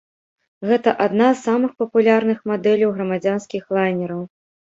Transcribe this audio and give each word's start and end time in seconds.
Гэта 0.69 0.93
адна 1.05 1.27
з 1.33 1.41
самых 1.47 1.75
папулярных 1.83 2.39
мадэляў 2.51 2.95
грамадзянскіх 2.97 3.63
лайнераў. 3.79 4.21